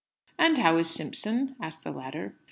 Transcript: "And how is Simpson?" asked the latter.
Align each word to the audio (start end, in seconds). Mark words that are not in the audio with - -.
"And 0.39 0.57
how 0.57 0.77
is 0.77 0.89
Simpson?" 0.89 1.55
asked 1.61 1.83
the 1.83 1.91
latter. 1.91 2.35